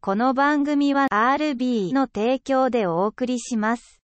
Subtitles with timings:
[0.00, 4.00] この番组は RB の提供でお送りします。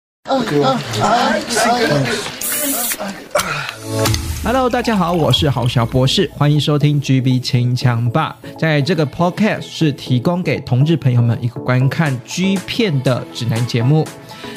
[4.42, 8.36] Hello，大家好，我是郝小博士，欢迎收听 GB 清枪吧。
[8.58, 14.06] 在这个 Podcast 是提供给同志朋友们一个观看 G 片的指南节目，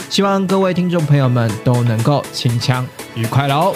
[0.10, 3.76] 希望各位听众朋友们都能够清枪愉快喽。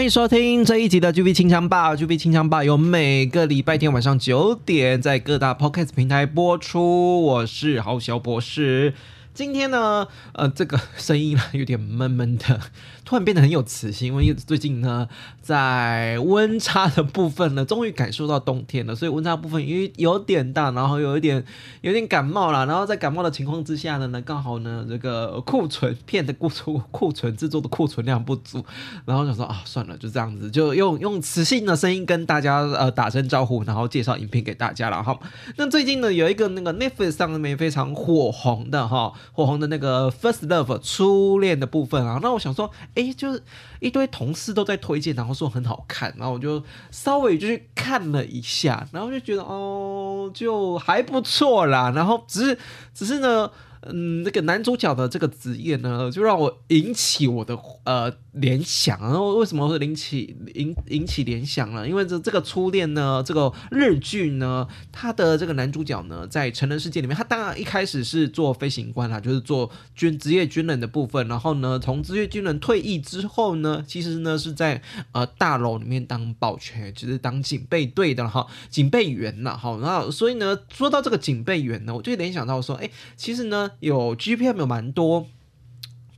[0.00, 1.94] 欢迎收听这一集的 GB 清枪吧。
[1.94, 7.20] GB 清枪吧有每个礼拜天晚上九点在各大 Podcast 平台播出。
[7.20, 8.94] 我是豪小博士。
[9.32, 12.60] 今天呢，呃，这个声音呢有点闷闷的，
[13.04, 15.08] 突然变得很有磁性，因为最近呢，
[15.40, 21.42] 在温差的部分呢，终于感受到冬天了，所以温差部分因为有点大，然后有一点
[21.80, 28.62] 有点感冒了，然后在感冒的情况之下呢，呢刚好呢这个库存片的库存库存制作的库存量不足，
[29.06, 35.18] 然后想说啊，算了，就这样子，就用用磁性的声音跟大家呃打声招呼，然后介绍影片给大家了哈。
[35.56, 39.12] 那最近呢有一个那个 Netflix 上面非常火红的哈。
[39.32, 43.42] 火红的那个 First Love 初恋的部分啊，那我想说，哎，就是
[43.80, 51.92] 一堆同事都在推荐，然后说很好看，然后我就稍微就去看了一下，然后就觉得哦，就还不错啦。
[51.94, 52.58] 然后只是，
[52.94, 53.50] 只是呢，
[53.82, 59.00] 嗯，那个男主角的这个职业呢，就让我引起我的呃联想。
[59.00, 61.88] 然后为什么会引起引引起联想呢？
[61.88, 71.26] 因为这这个初恋呢，这个日剧呢，他的这个男主角呢，在成人世界里面，他当然一开始是做飞行官啦，就是做军职业军人的部分。
[71.26, 79.78] 然后呢，从职业军人退役之后呢，其实呢是在呃大楼里面当保全，就是当警备队的哈，警备员了哈。
[79.80, 85.26] 然后所以呢，说到这个警备员呢，我就联想到说，哎，其实呢有 GPM 有蛮多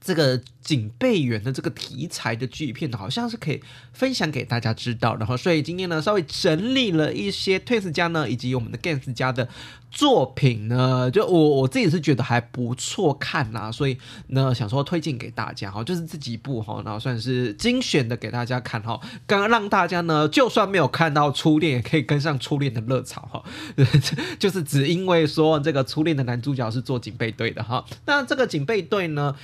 [0.00, 0.42] 这个。
[0.62, 3.60] 警备员的这个题材的剧片，好像是可以
[3.92, 5.16] 分享给大家知道。
[5.16, 9.48] 然后，所以今天呢，稍微整理了一些 Twins 家呢，以及我们的 Gans 家的
[9.90, 23.44] 作品呢，就我我自己是觉得还不错看呐、所以呢，想说推荐给大家哈，就是这几部哈，然后算是精选的给大家看哈，刚刚让大家呢，就算没有看到初恋，也可以跟上初恋的热潮哈，
[24.38, 29.34] 就是只因为说这个初恋的男主角是做警备队的哈，那这个警备队呢，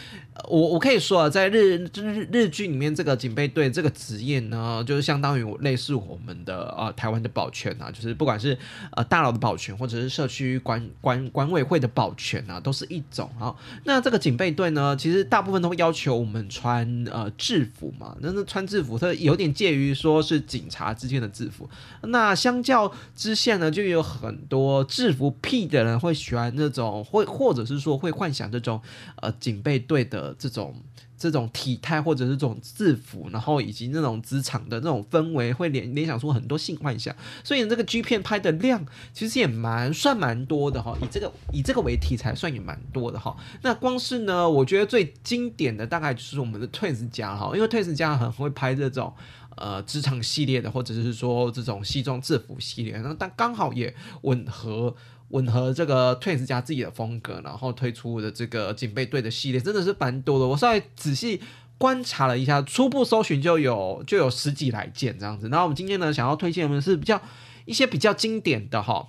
[0.48, 1.28] 我我可以说。
[1.28, 8.56] 在日日日剧里面，这个警备队这个职业呢，就是相当于类似我们的呃台湾的保全啊，就是不管是
[8.92, 13.54] 呃大楼的保全，或者是社区管管管委会的保全啊，都是一种啊。
[13.84, 21.68] 那这个警备队呢，其实大部分都会要求我们穿呃制服嘛，那那穿制服，它有点介于说是警察之间的制服。
[22.02, 28.80] 那相较之下呢，就有很多制服癖的人会喜欢那种，会或者是说会幻想这种
[29.22, 30.74] 呃警备队的这种。
[31.18, 37.14] 这种体态或者是这种制服，然后以及那种职场的那种氛围，会联联想出很多性幻想。
[37.42, 43.36] 所以这个 G 片拍的量其实也蛮算蛮多的哈，以这个以这个为题材算也蛮多的哈。
[43.62, 49.12] 那光是呢，我觉得最经典的大概就是我们的 Twins 家哈，因为 Twins 家很会拍这种
[49.56, 53.92] 呃职场系列的，或者是说这种西装制服系列，那但刚好也
[54.22, 54.94] 吻合。
[55.28, 60.46] 吻合这个 Twins 家自己的风格，然后推出的这个警备队的系列真的是蛮多的。
[60.46, 61.40] 我稍微仔细
[61.76, 65.48] 观察了一下，初步搜寻就有就有十几来件这样子。
[65.48, 67.20] 那我们今天呢，想要推荐的是比较
[67.66, 69.08] 一些比较经典的哈。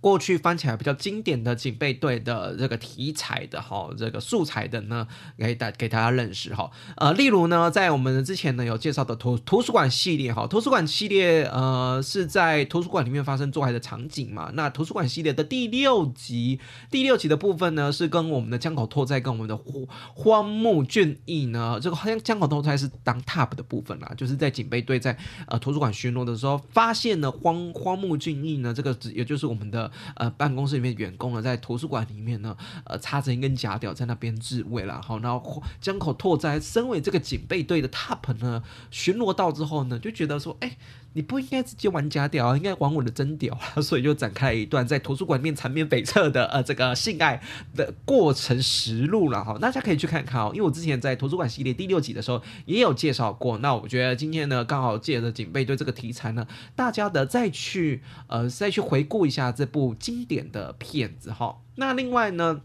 [0.00, 5.06] 过去翻起来比较经典的警备队的这个题材的哈，这个素材的呢，
[5.36, 6.70] 给大给大家认识哈。
[6.96, 14.50] 呃，例如呢，在我们之前呢有介绍的图图书馆系列哈，图书馆系列呃是在图书馆里面发生做爱的场景嘛。
[14.54, 16.58] 那图书馆系列的第六集，
[16.90, 29.89] 第六集的部分呢是跟我们的江口拓哉跟我们的荒荒木俊逸呢，这个好像江口拓哉是当 top 的部分啦，就是在警备队在呃图书馆巡逻的时候，发现了荒荒木俊逸呢，这个也就是我们的。
[30.14, 40.76] 呃，办公室里面员工呢，在图书馆里面呢，呃，插着一根假屌在那边自慰了，好，然后江口拓哉身为这个警备队的 top 呢，巡逻到之后呢，就觉得说，哎。
[41.12, 43.78] 你不应该直接玩假屌，应该玩我的真屌啊！
[43.82, 47.42] 所以就展开了一段在图书馆面缠绵悱恻的呃这个性爱
[47.74, 50.52] 的过程实录了哈，大家可以去看看哦。
[50.54, 56.46] 因为我之前在图书馆系列第六集的时候也有介绍过，那我觉得今天呢刚好借着警备队这个题材呢，
[56.76, 61.56] 大家的再去呃再去回顾一下这部经典的片子哈。
[61.74, 62.60] 那另外呢，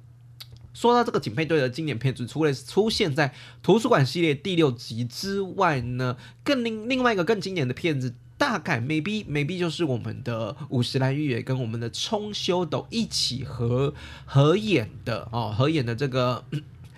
[0.72, 3.34] 说到这个警备队的经典片子，除了出现在
[3.64, 8.14] 图书馆系列第六集之外呢，更另另外一个更经典的片子。
[8.38, 13.94] 大概 maybe maybe 就是我们的五十岚裕也跟我们的冲修斗一起合
[14.26, 16.44] 合演的哦，合演的这个。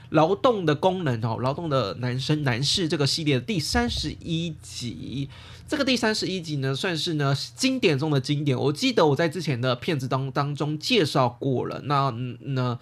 [0.10, 5.28] 劳动的功能哦，劳动的男生男士这个系列的第三十一集，
[5.68, 8.58] 这个第三十一集呢，算是呢经典中的经典。
[8.58, 12.10] 我记得我在之前的片子当当中介绍过了，那
[12.42, 12.80] 那。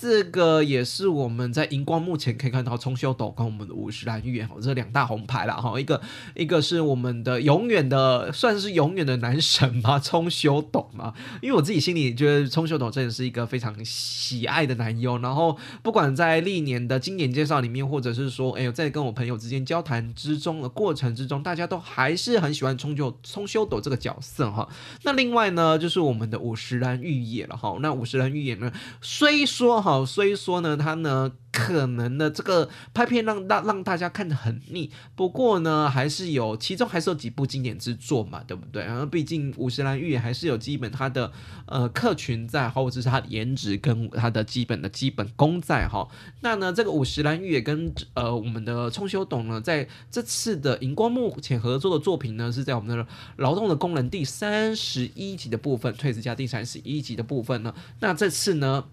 [0.00, 6.00] 这个也是我们在荧光幕前可以看到冲修斗跟我们的五十岚裕也这两大红牌了哈，一个
[6.34, 24.68] 一个是我们的永远的算是永远的男神嘛， 冲修斗嘛，因为我自己心里觉得冲修斗真的是一个非常喜爱的男优，然后不管在历年的经典介绍里面，或者是说哎呦在跟我朋友之间交谈之中的过程之中，大家都还是是很喜欢冲就冲修斗这个角色哈。
[25.02, 29.80] 那另外呢，就是我们的五十岚裕也了哈，那五十岚裕也呢，虽说。
[29.80, 31.32] 哈虽说呢，他呢。
[31.54, 38.82] 可能的这个拍片让让让大家看得很腻，不过呢，还是有其中还是有几部经典之作嘛，对不对？
[38.82, 41.30] 然后毕竟五十岚裕也还是有基本他的
[41.66, 46.08] 呃客群在，或者是他的颜值跟他的基本的基本功在哈。
[46.40, 53.06] 那呢，这个五十岚裕也跟呃我们的冲修董呢，在这次的荧光幕前合作的作品呢，是在我们的
[53.36, 57.72] 劳动的功能第三十一集的部分，退职家第三十一集的部分呢。
[58.00, 58.86] 那这次呢，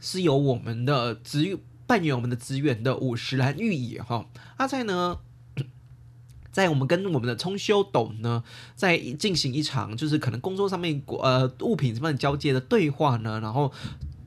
[0.00, 1.56] 是由我们的职
[1.86, 5.18] 扮演我们的职员的五十岚裕也哈，阿在呢，
[6.52, 8.42] 在我们跟我们的冲修斗呢，
[8.74, 13.72] 在进行一场就是可能工作上面呃物品上面交接的对话呢，然后。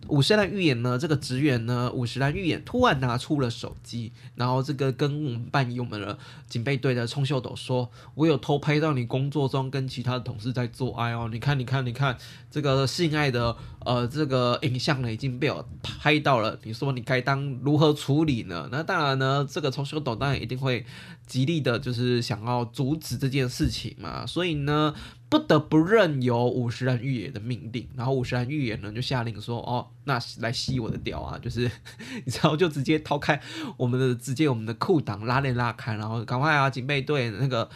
[0.09, 6.17] 五十岚裕也呢，这个职员呢，五十岚裕也突然拿出了手机，然后这个跟我们扮演我们的
[6.47, 12.17] 警备队的冲秀斗说：“我有偷拍到你工作中跟其他的同事在做爱哦，你看，你看，你看，
[12.49, 18.67] 这个性爱的呃这个影像呢已经被我拍到了，你说你该当如何处理呢？
[18.71, 20.85] 那当然呢，这个冲修斗当然一定会
[21.25, 24.93] 极力的，就是想要阻止这件事情嘛，所以呢。”
[25.29, 31.37] 不得不任由五十岚预言的命令，然后五十岚预言呢就下令说：“哦，那来吸我的屌啊！
[31.37, 31.69] 就是
[32.25, 33.39] 你知道，就直接掏开
[33.77, 37.69] 我们的，直接我们的裤裆拉链拉开，然后赶快啊，警备队那个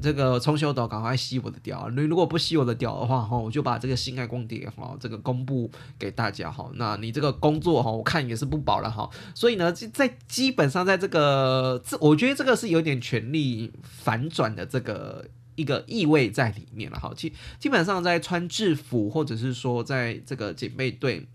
[0.00, 1.90] 这个冲修斗赶快吸我的屌！
[1.90, 6.70] 你如果不吸我的屌的话，哈，我就把这个性爱光碟哈这个公布给大家哈。
[6.74, 9.08] 那你这个工作哈，我看也是不保了哈。
[9.34, 21.28] 所以呢，在基本上在这个这，我觉得这个是有点权力反转的这个。”一个意味在里面了哈，基基本上在穿制服，或者是说在这个警备队。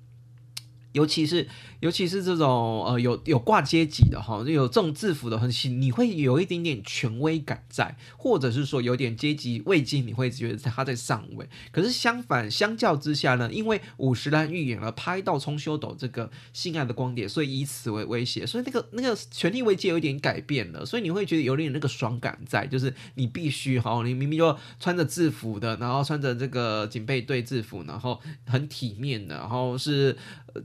[0.97, 1.47] 尤其是
[1.79, 5.47] 尤其是这种呃有有挂阶级的哈，就有这种制服的很，
[5.79, 11.47] 你会有一点点权威感在，或者是说有点阶级位阶，你会觉得他在上位。
[11.71, 30.17] 可是相反，相较之下呢，因为五十岚预言而拍到冲修斗这个性爱的光碟，所以以此为威胁，所以那个那个权力位阶有点改变了，所以你会觉得有点那个爽感在，就是你必须哈，你明明就穿着制服的，然后穿着这个警备队制服，然后很体面的，然后是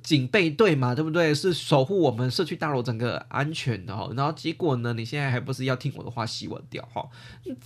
[0.02, 0.28] 警。
[0.32, 1.34] 备队嘛，对不对？
[1.34, 4.08] 是守护我们社区大楼整个安全的哈。
[4.16, 7.06] 然后结果呢，你现在还不是要听我的话，洗我掉哈？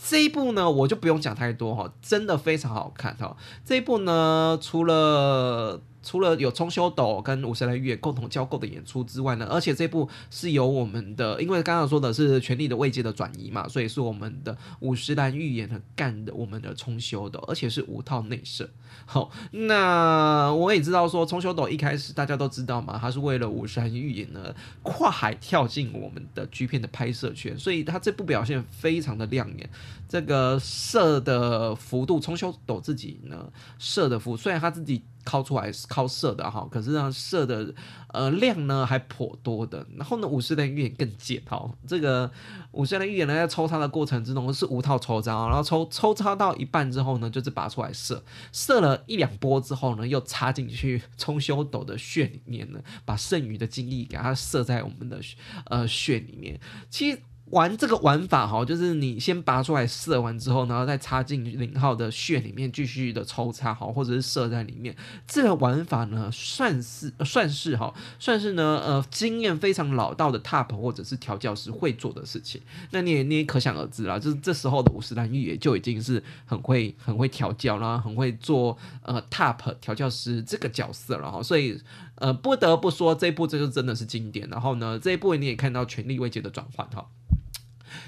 [0.09, 3.37] 这一部呢，我就不用讲太多哈，真的非常好看哈。
[3.65, 18.71] 这一部呢，除了除了有冲修斗跟五十岚裕也共同交构的演出之外呢，而且这部是由我们的，因为刚刚说的是权力的位阶的转移嘛，所以是我们的五十岚裕也干的我们的冲修斗，而且是五套内射。
[19.05, 29.69] 好，那我也知道说冲修斗一开始大家都知道嘛，他是为了五十岚裕也呢跨海跳进我们的 G 片的拍摄圈，所以他这部表现非常的亮眼。
[30.09, 35.03] 这个射的幅度，冲修斗自己呢射的幅，虽然他自己。
[35.27, 37.75] 靠出来是靠射的哈，可是呢射的
[38.15, 39.85] 呃量呢还颇多的。
[39.97, 42.31] 然后呢五十岚裕也更贱哈，这个
[42.71, 55.21] 五十岚裕也呢在抽插的过程之中是无套抽插，然后抽抽插到一半之后呢就是拔出来射，射了一两波之后呢又插进去冲修斗的穴里面呢，把剩余的精力给它射在我们的
[55.67, 56.59] 呃穴里面。
[56.89, 57.19] 其实。
[57.51, 64.95] 玩这个玩法哈，就是你先拔出来射完之后，然后再插进零号的穴里面继续的抽插哈，或者是射在里面。
[65.29, 72.61] 这个玩法呢，算是算是哈，算是呢呃经验非常老道的 TOP 或者是调教师会做的事情。
[72.91, 81.41] 那你也你也可想而知啦，就是这时候的五十岚玉也就已经是很会很会调教，啦很会做呃 TOP 调教师这个角色了哈。
[81.41, 81.81] 所以
[82.17, 84.49] 呃不得不说这一部这就真的是经典。
[84.51, 87.07] 然后呢这一部你也看到权力位阶的转换哈。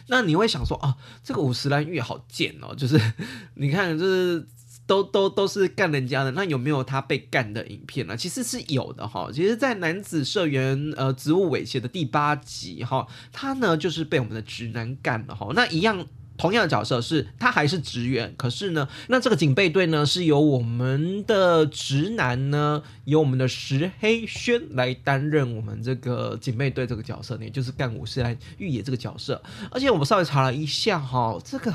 [0.08, 3.00] 那你会想说啊，这个五十岚裕好贱哦，就是
[3.54, 4.46] 你看，就是
[4.86, 8.16] 都都都是干人家的，那有没有他被干的影片呢？
[8.16, 9.30] 其实是有的哈。
[9.32, 15.50] 其实，在男子社员呃职务猥亵的第八集哈，他呢就是被我们的直男干了哈。
[15.54, 16.06] 那一样。
[16.38, 29.42] 同样的角色是他还是职员，可是呢，那这个警备队呢是由我们的直男呢，由我们的石黑轩来担任我们这个警备队这个角色，也就是干武士来御野这个角色。
[29.70, 31.74] 而且我们稍微查了一下哈，这个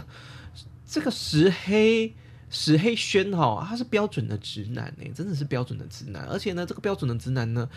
[0.88, 2.14] 这个石黑。
[2.56, 6.24] 石黑轩哈，他是标准的直男呢，真的是标准的直男。
[6.26, 7.68] 而且呢，这个标准的直男呢，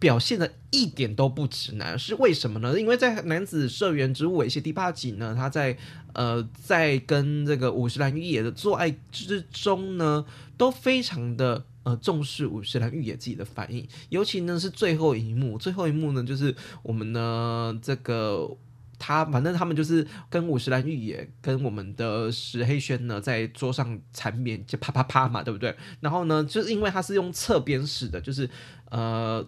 [0.00, 2.76] 表现的一点都不直男，是为什么呢？
[2.80, 5.76] 因为在男子社员职务猥亵第八集呢，他在
[6.14, 10.24] 呃在跟这个五十岚御野的做爱之中呢，
[10.56, 18.56] 都非常的呃重视五十岚御野自己的反应，尤其呢是最后一幕，最后一幕呢就是我们呢这个。
[19.02, 25.74] 他反正他们就是跟五十岚御野跟我们的石黑轩呢在桌上缠绵，就啪啪啪嘛，对不对？
[26.00, 28.46] 然后呢，就是因为他是用侧边式的，就是
[28.90, 29.42] 呃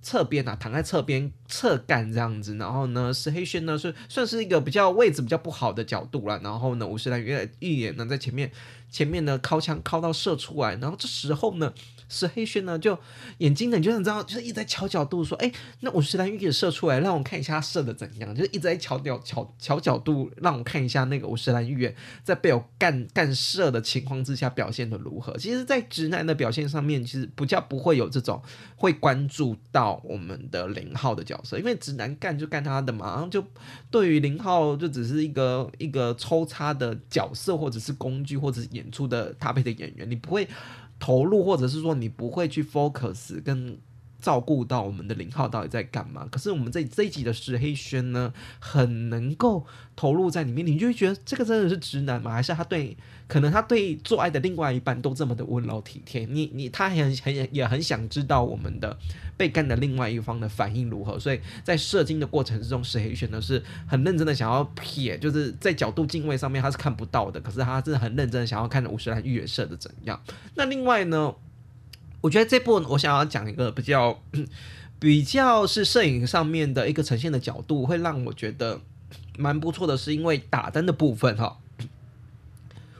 [0.00, 2.56] 侧边啊，躺在侧边侧干这样子。
[2.56, 6.40] 然后呢，石黑轩呢是算是一个比较位置比较不好的角度了。
[6.42, 7.22] 然后呢，五十岚
[7.60, 8.50] 御野呢在前面
[8.90, 10.74] 前面呢靠枪靠到射出来。
[10.76, 11.72] 然后这时候呢。
[12.10, 12.98] 石黑轩呢，就
[13.36, 25.36] 眼睛呢，你就想知道，就是一直在调角度，说，哎，那五十岚御野射出来，让我看一下他射的怎样，就是一直在调调调调角度，让我看一下那个五十岚御野在被我干干射的情况之下表现的如何。
[25.36, 28.42] 其实，在直男的表现上面，其实不叫不会有这种
[28.74, 33.44] 会关注到我们的零号的角色，因为直男干就干他的嘛，然后就
[33.90, 40.48] 对于零号就只是一个一个抽插的角色，或者是工具，或者是演出的搭配的演员，你不会。
[41.00, 43.78] 投入，或者是说你不会去 focus 跟
[44.20, 46.26] 照顾到我们的零号到底在干嘛？
[46.30, 52.32] 可是我们这这一集的石黑轩呢，很能够投入在里面，你就会觉得这个真的是直男吗？
[52.32, 52.96] 还是他对
[53.28, 56.24] 可能他对做爱的另外一半都这么的温柔体贴？
[56.26, 58.96] 你你他很很也很想知道我们的
[59.36, 61.18] 被干的另外一方的反应如何？
[61.18, 70.20] 所以在射精的过程之中，石黑轩呢是很认真的想要撇，就是在角度镜位上面他是看不到的，可是他真的很认真的想要看五十岚御野射的怎样。
[70.54, 71.34] 那另外呢？
[72.20, 74.20] 我觉得这部分我想要讲一个比较
[74.98, 78.80] 比较是摄影上面的一个呈现的角度，会让我觉得
[79.36, 81.58] 蛮不错的，是因为打灯的部分哈。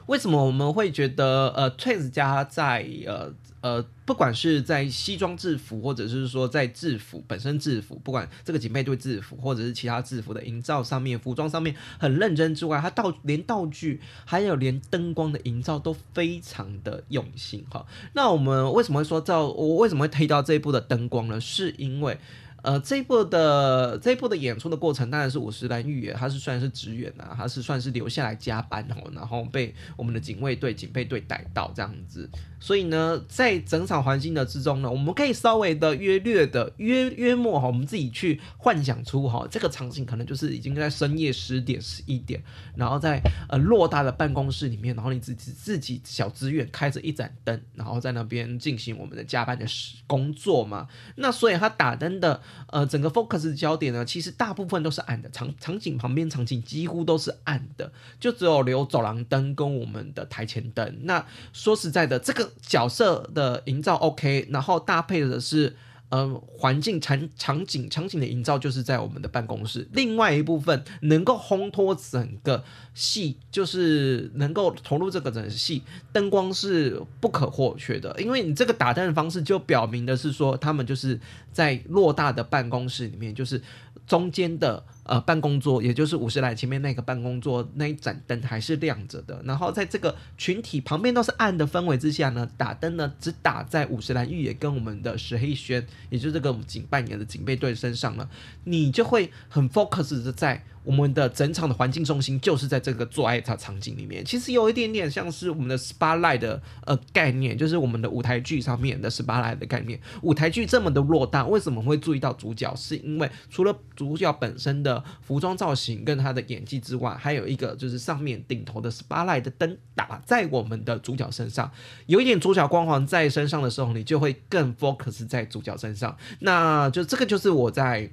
[0.05, 3.33] 为什么我们会觉得呃，Trace 家在呃？
[3.61, 17.85] 呃，不管是在西装制服，或者是说在制服本身制服，不管这个警备队制服，或者是其他制服的营造上面，服装上面很认真之外，它道连道具还有连灯光的营造都非常的用心哈。
[18.13, 21.41] 那我们为什么会说到我为什么会推到这一部的灯光呢？
[21.41, 22.17] 是因为。
[22.61, 32.29] 呃，这一部的这一部的演出的过程当然是五十岚御野，他是算是职员啊，他是算是留下来加班哦，然后被我们的警卫队、警备队逮到这样子。
[32.59, 42.43] 所以呢，在整场环境的之中呢，我们可以稍微的约略的约约莫哈，我们自己去幻想出哈，这个场景可能就是已经在深夜十点十一点，
[42.75, 49.65] 然后在呃偌大的办公室里面，然后你自己自己小职员开着一盏灯，然后在那边进行我们的加班的
[50.05, 50.89] 工作嘛。
[51.15, 52.41] 那所以他打灯的。
[52.67, 60.99] 呃，整个 focus 的焦点呢，其实大部分都是暗的，场场景旁边场景几乎都是暗的，就只有留走廊灯跟我们的台前灯。
[61.03, 65.75] 那说实在的，这个角色的营造 OK，然后搭配的是。
[66.09, 69.87] 呃，环境场场景场景的营造就是在我们的办公室。
[69.93, 72.63] 另外一部分能够烘托整个
[72.93, 78.19] 戏，就是能够投入这个整个戏，灯光是不可或缺的。
[78.19, 81.19] 因为你这个打灯的方式，就表明的是说，他们就是
[81.53, 83.61] 在偌大的办公室里面，就是
[84.07, 84.83] 中间的。
[85.03, 89.41] 呃，办公桌，也就是五十岚前面那个办公桌那一盏灯还是亮着的。
[89.43, 98.29] 然后在这个群体旁边都是暗的氛围之下呢，打灯呢只打在五十岚御野跟我们的石黑轩，也就是这个警扮演的警备队身上呢，
[98.65, 100.63] 你就会很 focus 的在。
[100.85, 109.99] 我们的整场的环境中心就是在这个做爱的场景里面，其实有一点点像是我们的 spotlight 的呃概念，就是我们的舞台剧上面的 spotlight 的概念。
[110.23, 112.73] 舞台剧这么的偌大，为什么会注意到主角？
[112.75, 121.71] 是因为除了主角本身的服装造型跟他的演技之外，还有一个就是上面顶头的 spotlight 的灯打在我们的主角身上，
[122.07, 126.15] 有一点主角光环在身上的时候，你就会更 focus 在主角身上。
[126.39, 128.09] 那就这个就是我在。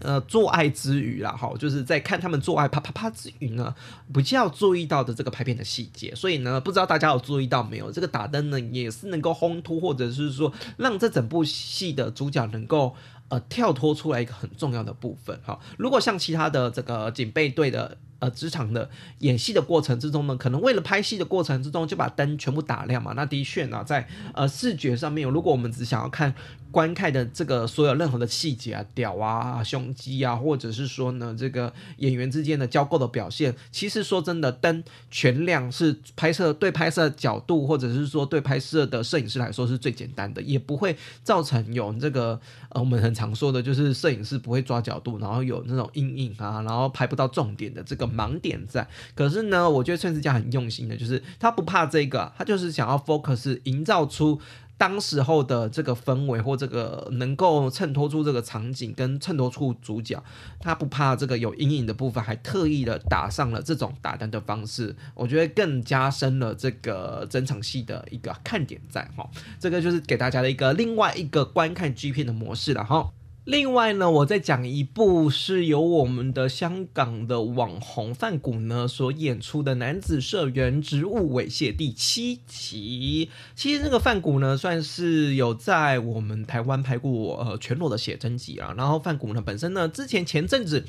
[0.00, 3.74] 呃，做爱之余啦，哈，就是在看他们做爱啪啪啪之余呢，
[4.14, 6.14] 比较注意到的这个拍片的细节。
[6.14, 7.90] 所以呢，不知道大家有注意到没有？
[7.90, 12.94] 这个打灯呢，也是能够烘托，或者是说让这整部戏的主角能够
[13.28, 15.38] 呃跳脱出来一个很重要的部分。
[15.44, 17.96] 哈，如果像其他的这个警备队的。
[18.20, 23.12] 呃，职场的演戏的过程之中呢，可能为了拍戏的过程之中就把灯全部打亮嘛。
[23.14, 26.34] 那的确呢，在呃视觉上面，如果我们只想要看
[26.70, 48.86] 观看的这个所有任何的细节啊，屌啊，胸肌啊，或者是说呢，这个演员之间的交构的表现，其实说真的，灯全亮是拍摄对拍摄角度，或者是说对拍摄的摄影师来说是最简单的，也不会造成有这个呃我们很常说的就是摄影师不会抓角度，然后有那种阴影啊，然后拍不到重点的这个盲点在。
[49.14, 54.38] 可是呢，我觉得崔斯嘉很用心的，就是他不怕这个，他就是想要 focus 营造出。
[54.78, 60.22] 当时候的这个氛围或这个能够衬托出这个场景跟衬托出主角，
[60.60, 69.28] 他不怕这个有阴影的部分，还特意的打上了这种打灯的方式，我觉得更加深了这个整场戏的一个看点在哈。
[69.58, 73.10] 这个就是给大家的一个另外一个观看 G 片的模式了哈。
[73.48, 83.30] 另外呢，我再讲一部是由我们的香港的网红范谷呢所演出的男子社员植物猥亵第七集。
[83.54, 88.74] 其实这个范谷呢，算是有在我们台湾拍过呃全裸的写真集啊。
[88.76, 90.84] 然后范谷呢本身呢，之前前阵子。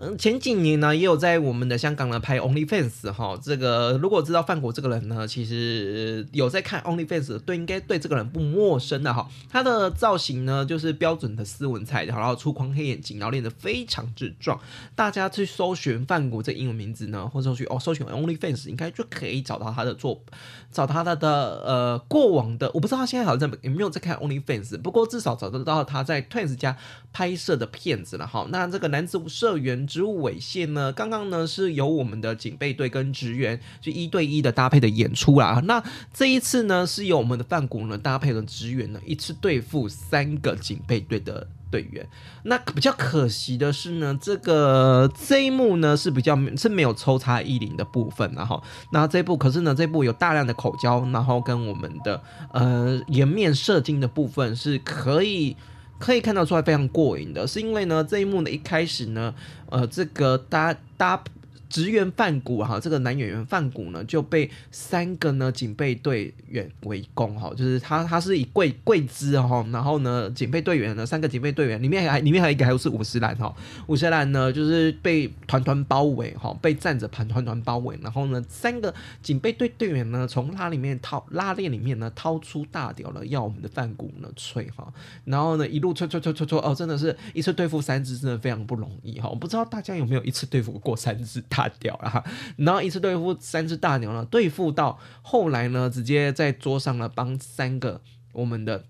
[0.00, 3.36] 嗯，前几年呢，也有在我们的香港呢拍 OnlyFans 哈。
[3.42, 9.28] 这个如果知道范国这个人呢，其实有在看 OnlyFans，对，应该对这个人不陌生的哈。
[9.50, 14.60] 他的造型呢，就是标准的斯文菜，然后粗框黑眼睛，然后练得非常之壮。
[14.94, 20.22] 大家去搜寻范国这英文名字呢，或者去哦搜寻 OnlyFans，应该就可以找到他的作，
[20.70, 21.28] 找他的的
[21.66, 22.70] 呃过往的。
[22.72, 26.76] 我不知道他现在好像有没有在看 OnlyFans，不过至少找得到他在 Twins 家
[27.12, 28.46] 拍摄的片子了哈。
[28.50, 29.87] 那这个男子社员。
[29.88, 30.92] 植物猥亵呢？
[30.92, 35.60] 刚刚呢是由我们的警备队跟职员就一对一的搭配的演出啦。
[35.64, 42.06] 那这一次呢是由我们的范谷呢搭配的职员呢一次对付三个警备队的队员。
[42.44, 55.56] 那比较可惜的是呢，这个这一幕呢是比较是没有抽插衣领的部分，然后那这部可是呢这部有大量的口交，然后跟我们的呃颜面射精的部分是可以。
[55.98, 59.34] 可以看得出来非常过瘾的，是因为呢这一幕呢一开始呢，
[59.70, 61.22] 呃这个搭搭。
[61.68, 73.54] 职员范谷哈，这个男演员范谷呢就被三个呢警备队员围攻哈，就是他他是以跪跪姿哈，然后呢警备队员呢三个警备队员里面还里面还有一个还有是五十岚哈，
[73.86, 84.90] 五十岚呢就是被团团包围哈，被站着盘团团包围，然后呢三个警备队队员呢从拉里面掏拉链里面呢掏出大屌了，要我们的范谷呢吹哈，
[85.24, 91.42] 然后呢一路吹吹吹吹吹哦，真的是一次对付三只真的非常不容易哈，我不知道大家有没有一次对付过三只。
[91.58, 92.24] 大屌了，
[92.56, 98.00] 然后一次对付三只大牛呢，对付到后来呢，直接在桌上呢帮三个
[98.32, 98.84] 我们的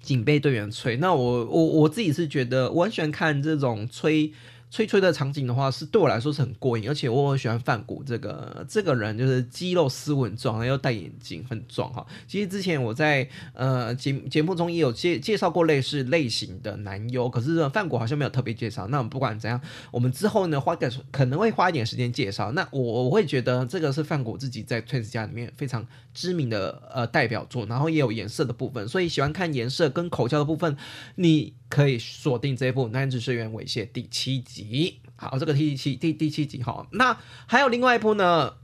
[0.00, 0.96] 警备队员吹。
[0.98, 4.32] 那我我我自己是觉得我很喜欢看这种吹。
[4.68, 12.04] 吹吹的场景的话，是对我来说是很过瘾，而且我很喜欢范谷这个这个人，就是肌肉斯文壮，又戴眼镜，很壮哈。
[12.26, 18.86] 其实之前我在呃节节目中也有介介绍过类似类型的男优，可是范谷好像没有特别介绍。
[18.88, 19.58] 那我们不管怎样，
[19.90, 22.50] 我们之后呢花个可能会花一点时间介绍。
[22.52, 30.76] 那我我会觉得这个是范谷自己在 Twins 家里面非常知名的呃代表作，然后也有颜色的部分，所以喜欢看颜色跟口交的部分，
[31.14, 31.54] 你。
[31.68, 35.00] 可以锁定这部《男子社员猥亵》第七集。
[35.16, 36.86] 好，这个第七第第七集哈。
[36.92, 38.54] 那还有另外一部呢，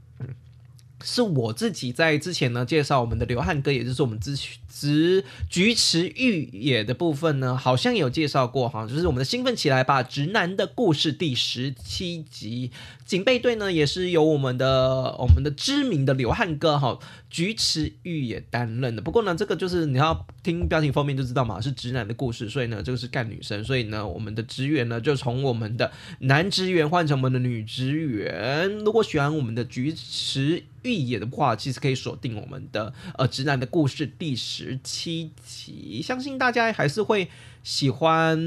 [1.03, 4.35] 是我自己在之前呢介绍我们的流汗哥，也就是我们之
[4.69, 12.71] 之菊池裕也的部分呢，好像有介绍过哈，就是我们的兴奋起来吧，直男的故事第十七集。
[13.05, 16.97] 警备队呢，也是由我们的我们的知名的流汗哥哈，
[17.29, 19.01] 菊池裕也担任的。
[19.01, 28.71] 不过呢，这个就是你要听标题封面就知道嘛，是直男的故事，所以呢，这个是干女生，所以呢，我们的职员呢就从我们的男职员换成我们的女职员。
[28.85, 37.27] 如果喜欢我们的菊池玉野的话，其实可以锁定我们的呃直男的故事第十七集，相信大家还是会。
[37.63, 38.37] 喜欢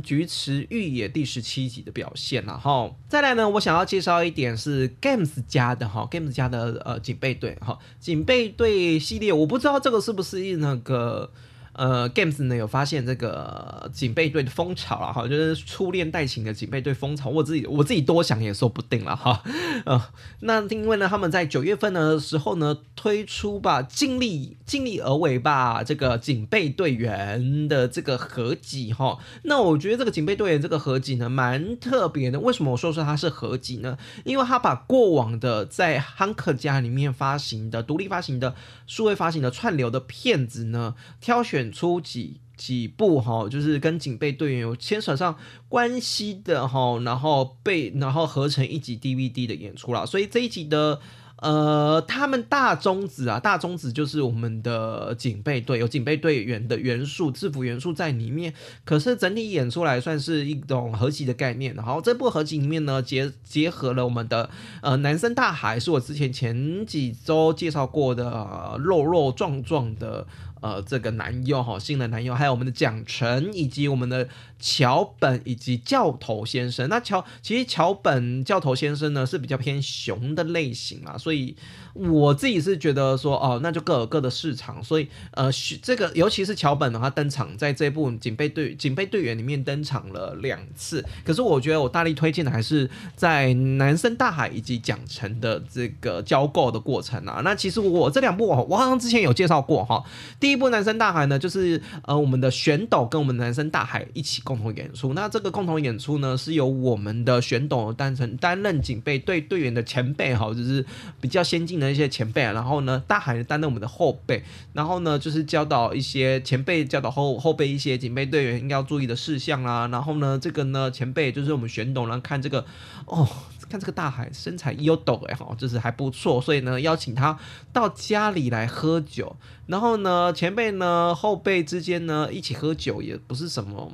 [0.00, 11.32] 菊池玉野第十七集的表现，然后再来呢，我想要介绍一点是 Games 家的哈，Games 家的呃警备队哈，警备队系列，我不知道这个是不是那个。
[11.72, 19.42] 呃，Games 呢有发现这个警备队的风潮了哈，就是初恋带情的警备队风潮，我自己我自己多想也说不定了哈。
[19.86, 20.02] 呃，
[20.40, 29.18] 那因为呢，他们在九月份的时候呢推出吧，尽力尽力而为吧，这个警备队员的这个合集哈。
[29.44, 33.96] 那我觉得这个警备队员这个合集呢蛮特别的，为什么我说说它是合集呢？
[34.24, 38.56] 因为他把过往的在汉克家里面发行的独立发行的
[38.88, 41.59] 数位发行的串流的片子呢挑选。
[41.60, 45.36] 选出几几部哈，就是跟警备队员有牵扯上
[45.68, 50.06] 关系的哈，然后被然后合成一集 DVD 的演出啦。
[50.06, 50.98] 所以这一集的
[51.36, 58.52] 呃，他们大宗旨啊，大宗旨就是我们的警备队有警备队员的元素、制服元素在里面。
[58.84, 61.74] 可是整体演出来算是一种合集的概念。
[61.74, 64.50] 然后这部合集里面呢，结结合了我们的
[64.82, 70.26] 呃男生大海，是我之前前几周介绍过的、呃、肉肉壮壮的。
[70.60, 76.88] 呃，这个男优哈，新的男优，还有我们的蒋晨，以及我们的桥本，以及教头先生。
[76.88, 81.56] 那桥其实桥本教头先生呢是比较偏熊的类型啊，所以
[81.94, 84.82] 我自己是觉得说，哦，那就各有各的市场。
[84.84, 85.50] 所以呃，
[85.82, 91.04] 这个尤其是桥本的话，登场在这部警备队警备队员里面登场了两次。
[91.24, 97.40] 可是我觉得我大力推荐的还是在男生大海以及蒋晨的这个交购的过程啊。
[97.42, 100.04] 那其实我这两部我好像之前有介绍过哈。
[100.38, 105.14] 第第一部男生大海呢，就是呃我们的玄斗跟我们男生大海一起共同演出。
[105.14, 110.84] 那这个共同演出呢，是由我们的玄斗担成担任警备队队员的前辈哈，就是
[111.20, 112.42] 比较先进的一些前辈。
[112.42, 114.42] 然后呢，大海担任我们的后辈。
[114.72, 119.86] 然后呢，就是教导一些前辈教导后后辈一些警备队员应该要注意的事项啦。
[119.86, 122.66] 然后呢，这个呢前辈就是我们玄斗，然后看这个
[123.06, 123.28] 哦。
[123.70, 127.38] 看这个大海身材又抖哎哈，就是还不错，所以呢邀请他
[127.72, 133.92] 到家里来喝酒，然后呢前辈呢后辈之间呢一起喝酒也不是什么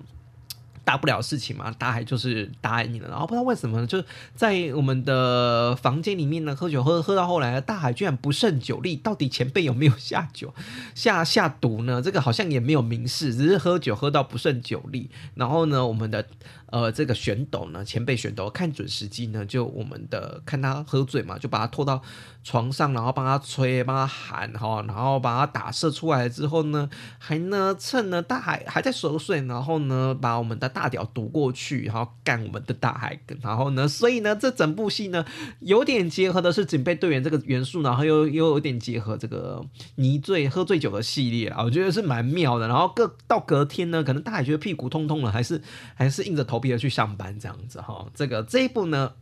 [0.87, 4.01] 大不了事情嘛，大海就是答应你了，然后不知道为什么呢，就
[4.37, 10.55] 在我们的房间里面呢喝酒喝喝到后来，大海居然不胜酒力，到底前辈有没有下酒
[10.94, 12.01] 下下毒呢？
[12.01, 16.25] 这个好像也没有明示，只是喝酒喝到不胜酒力，然后呢我们的。
[16.68, 22.03] 呃，这个选斗呢，前辈选斗看准时机呢，就我们的看他喝醉嘛，就把他拖到
[22.47, 35.25] 床上，然后帮他吹，帮他喊哈，然后把他打射出来之后呢，还呢趁呢大海还在熟睡，然后呢把我们的大屌堵过去，然后干我们的大海，然后呢，所以呢这整部戏呢
[35.61, 42.67] 有点结合的是警备队员这个元素，然后又又有点结合这个泥醉喝醉酒的系列啊，我觉得是蛮妙的。
[42.67, 45.63] 然后隔到隔天呢，可能大海觉得屁股痛痛了，还是
[45.95, 46.57] 还是硬着头。
[46.57, 49.13] 头皮的去上班这样子哈，这个这一部呢，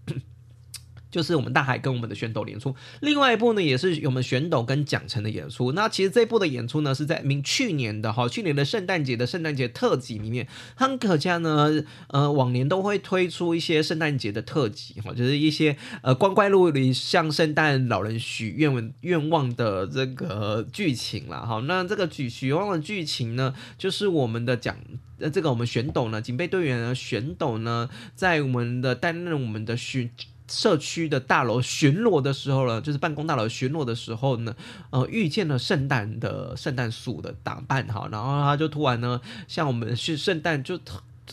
[1.14, 2.74] 就是我们大海跟我们的玄斗演出。
[3.00, 5.70] 另外一部呢，也是我们玄斗跟蒋丞的演出。
[5.70, 10.48] 那其实这部的演出呢，是在明去年的哈，去年的圣诞节的圣诞节特辑里面。
[10.74, 21.46] 汉可家呢，呃，往年都会推出一些圣诞节的特辑哈，就是一些呃光怪陆离向圣诞老人许愿愿望的这个剧情啦。
[21.46, 24.76] 哈，那这个许许愿望的剧情呢，就是我们的蒋。
[25.18, 30.10] 那这个我们玄斗呢，警备队员呢，玄斗呢，在我们的担任我们的巡
[30.48, 34.54] 社区的大楼巡逻的时候呢，就是办公大楼巡逻的时候呢，
[34.90, 40.78] 呃，遇见了圣诞的圣诞树的打扮哈，然后他就突然呢，像我们是圣诞就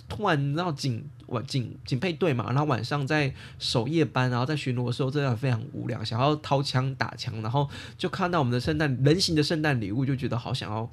[0.08, 7.67] 突然绕警晚警警备队嘛，然后晚上在守夜班，然后在巡逻的时候，真的非常无聊，想要掏枪打枪，然后
[7.98, 10.89] 就看到我们的圣诞人形的圣诞礼物，就觉得好想要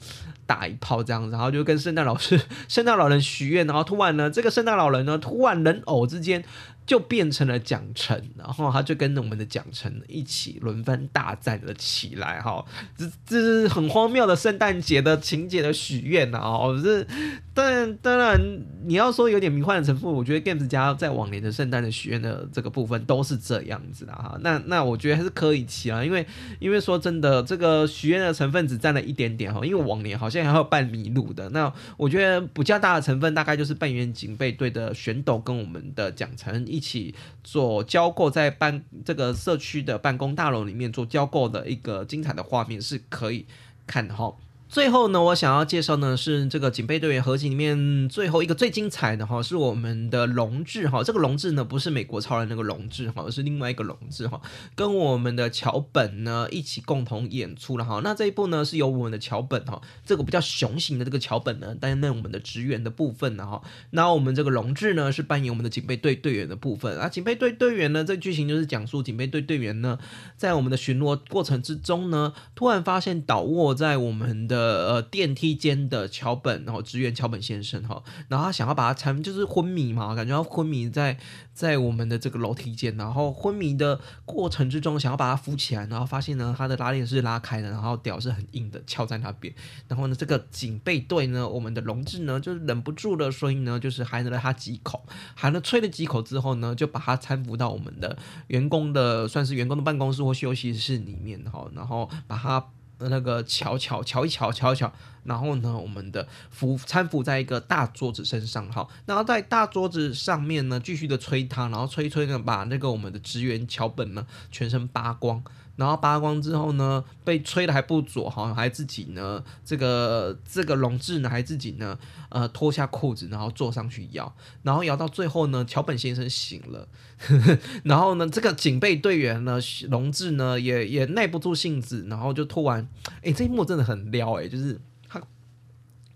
[0.46, 6.42] 打一炮这样子，然后就跟圣诞老师、 圣诞老人许愿，然后突然呢，这个圣诞老人呢，突然人偶之间。
[6.88, 12.64] 就变成了蒋晨，然后他就跟我们的蒋晨一起轮番大战了起来，哈，
[12.96, 17.06] 这这是很荒谬的圣诞节的情节的许愿呐，哦，这
[17.52, 18.40] 当然当然
[18.86, 26.26] 你要说有点迷幻的成分，我我觉得 Games 家在往年的圣诞的许愿的这个部分都是这样子的哈，那那我觉得还是可以期啊，因为
[26.58, 36.82] 因为说真的，这个许愿的成分只占了一点点哈，因为往年好像还有扮麋鹿的，那我觉得比较大的成分大概就是半圆警备队的玄斗跟我们的蒋晨一。
[36.88, 37.14] 起
[37.44, 43.44] 做交购，在办这个社区的办公大楼里面做交购的一个精彩的画面是可以
[43.86, 44.32] 看的哈。
[44.68, 51.02] 最后呢，我想要介绍呢是这个警备队员合集里面最后一个最精彩的哈，是我们的龙志哈。
[51.02, 54.38] 这个龙志呢不是美国超人那个龙志哈，而是另外一个龙志哈，
[54.74, 58.02] 跟我们的桥本呢一起共同演出了哈。
[58.04, 63.62] 那这一部呢是由我们的桥本哈，这个比较雄型的这个桥本呢担任我们的职员的部分的哈。
[63.92, 67.08] 那我们这个龙志呢是扮演我们的警备队队员的部分啊。
[67.08, 69.98] 警备队队员呢，这剧情就是讲述警备队队员呢
[70.36, 74.57] 在我们的巡逻过程之中呢，突然发现倒卧在我们的。
[74.58, 81.16] 呃呃，电梯间的桥本，然后职员桥本先生哈，然后他想要把他搀，就是昏迷嘛，感觉他昏迷在
[81.54, 89.54] 在我们的这个楼梯间，然后昏迷的过程之中，想要把他扶起来，然后发现呢，他的拉链是拉开的，然后屌是很硬的，翘在那边，
[89.86, 98.18] 然后呢，这个警备队呢，我们的龙志呢，就是忍不住了，所以呢，就是含了他几口，含了吹了几口之后呢，就把他搀扶到我们的
[98.48, 102.64] 员工的，算是员工的办公室或休息室里面哈，然后把他。
[102.98, 104.92] 那个瞧瞧瞧一瞧瞧一瞧，
[105.24, 115.42] 然后呢，我们的扶搀扶在一个大桌子身上，哈，然后在大桌子上面呢，继续的吹他，然后吹吹呢，把那个我们的职员桥本呢全身扒光，
[115.78, 121.96] 然后扒光之后呢，被吹的还不左，好像还自己呢，这个这个龙志呢还自己呢，
[122.30, 126.88] 呃脱下裤子，然后坐上去摇，然后摇到最后呢，桥本先生醒了，
[127.18, 132.88] 呵 呵然后呢，这个警备队员呢，龙志呢也也耐不住性子，然后就突然，
[133.22, 134.80] 哎，这一幕真的很撩，哎，就是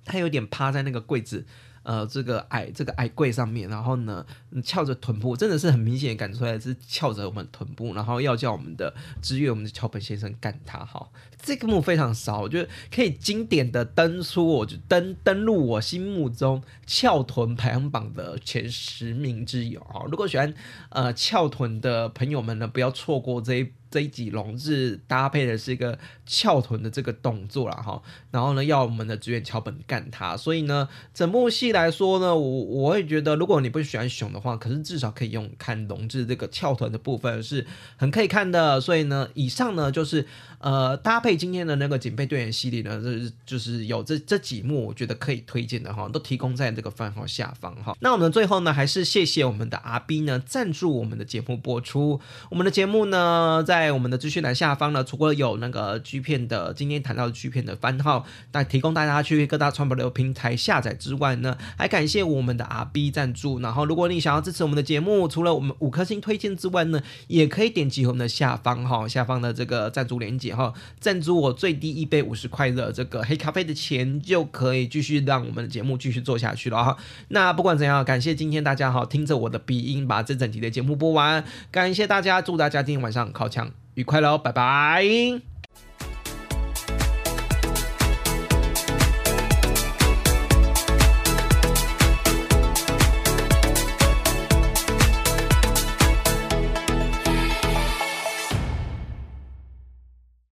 [0.04, 1.44] 他有点趴在那个柜子。
[1.84, 4.24] 呃，这个矮这个矮柜上面，然后呢，
[4.62, 11.10] 翘着臀部，真的是很明显感出来是翘着我们臀部，然后要叫我们的支援，我们的桥本先生干他哈。
[11.42, 20.06] 这个幕非常少，我觉得可以经典的登出，我就登登录我心目中翘臀排行榜的前十名之友啊。
[20.08, 20.54] 如果喜欢
[20.90, 23.72] 呃翘臀的朋友们呢，不要错过这一。
[23.92, 25.98] 这一集龙志搭配的是一个
[26.34, 37.66] 翘臀的这个动作了哈，然后呢，要我们的职员桥本干他，所以呢，整部戏来说呢，我我会觉得，如果你不喜欢熊的话，可是至少可以用看龙志这个翘臀的部分是
[37.98, 40.26] 很可以看的，所以呢，以上呢就是
[40.60, 47.94] 呃搭配今天的那个警备队员系列呢，就是就是有这这几幕我觉得可以推荐的哈，都提供在这个番号下方哈。
[48.00, 52.18] 那我们最后呢，还是谢谢我们的阿 B 呢赞助我们的节目播出，
[52.48, 53.82] 我们的节目呢在。
[53.82, 63.60] 在我们的资讯栏下方呢，除了有那个 G 片的今天谈到的 G 片的番号，那提供大家去各大串流平台下载之外呢，还感谢我们的 R B 赞助。
[63.60, 76.96] 然后，如果你想要支持我们的节目，除了我们五颗星推荐之外呢，也可以点击我们的下方哈，下方的这个赞助链接哈，赞助我最低一杯五十块的这个黑咖啡的钱，就可以继续让我们的节目继续做下去了哈。
[77.28, 85.51] 那不管怎样，感谢今天大家哈，听着我的鼻音把这整集的节目播完，感谢大家，祝大家今天晚上靠枪愉快喽，拜拜。